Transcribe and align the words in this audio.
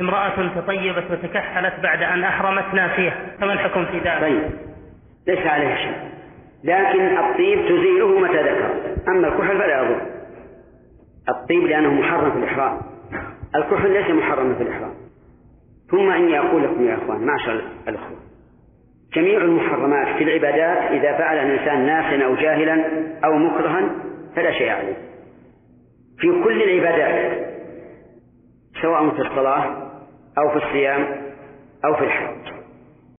امرأة 0.00 0.60
تطيبت 0.60 1.10
وتكحلت 1.10 1.74
بعد 1.82 2.02
أن 2.02 2.24
أحرمت 2.24 2.74
ناسية 2.74 3.36
فما 3.40 3.52
الحكم 3.52 3.84
في 3.84 3.98
ذلك؟ 3.98 4.20
طيب 4.20 4.42
ليس 5.26 5.46
عليه 5.46 5.74
شيء. 5.74 5.96
لكن 6.64 7.18
الطيب 7.18 7.58
تزيله 7.64 8.18
متى 8.18 8.42
ذكر. 8.42 8.70
أما 9.08 9.28
الكحل 9.28 9.58
فلا 9.58 9.82
يضر. 9.82 10.00
الطيب 11.28 11.62
لأنه 11.62 11.94
محرم 11.94 12.30
في 12.30 12.38
الإحرام. 12.38 12.80
الكحل 13.56 13.92
ليس 13.92 14.10
محرما 14.10 14.54
في 14.54 14.62
الإحرام. 14.62 14.94
ثم 15.90 16.10
إني 16.10 16.38
أقول 16.38 16.64
لكم 16.64 16.88
يا 16.88 16.94
أخوان 16.94 17.26
معشر 17.26 17.62
الأخوة 17.88 18.16
جميع 19.14 19.38
المحرمات 19.38 20.16
في 20.16 20.24
العبادات 20.24 20.92
إذا 20.92 21.18
فعل 21.18 21.38
الإنسان 21.38 21.86
ناسا 21.86 22.24
أو 22.24 22.34
جاهلا 22.34 22.84
أو 23.24 23.38
مكرها 23.38 23.90
فلا 24.36 24.52
شيء 24.52 24.70
عليه. 24.70 24.96
في 26.18 26.42
كل 26.44 26.62
العبادات 26.62 27.45
سواء 28.82 29.10
في 29.10 29.22
الصلاة 29.22 29.64
أو 30.38 30.50
في 30.50 30.66
الصيام 30.66 31.22
أو 31.84 31.94
في 31.94 32.04
الحج. 32.04 32.55